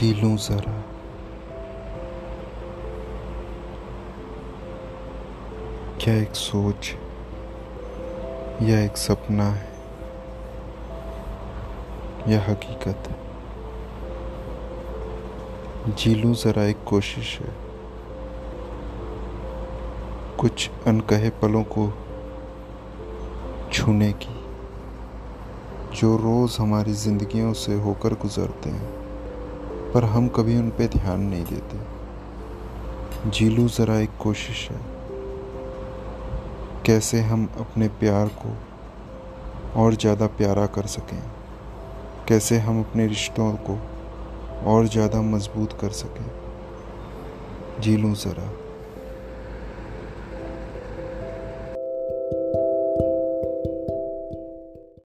[0.00, 0.84] जी लूँ जरा।
[6.00, 6.90] क्या एक सोच
[8.62, 9.68] या एक सपना है?
[12.28, 13.16] या हकीकत है?
[15.94, 17.54] जी लूँ जरा एक कोशिश है।
[20.40, 21.92] कुछ अनकहे पलों को
[23.72, 24.44] छूने की,
[25.96, 29.07] जो रोज़ हमारी ज़िंदगियों से होकर गुज़रते हैं।
[29.94, 34.80] पर हम कभी उन पर ध्यान नहीं देते। जी ज़रा एक कोशिश है।
[36.86, 38.56] कैसे हम अपने प्यार को
[39.80, 41.22] और ज़्यादा प्यारा कर सकें?
[42.28, 43.78] कैसे हम अपने रिश्तों को
[44.70, 46.30] और ज़्यादा मज़बूत कर सकें?
[47.80, 48.67] जी लूँ ज़रा।